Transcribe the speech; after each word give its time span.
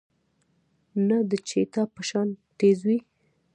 نۀ 1.07 1.17
د 1.29 1.31
چيتا 1.49 1.81
پۀ 1.93 2.01
شان 2.09 2.27
تېز 2.59 2.79
وي 2.87 2.97